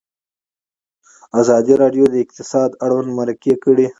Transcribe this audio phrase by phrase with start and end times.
[1.41, 3.87] ازادي راډیو د اقتصاد اړوند مرکې کړي.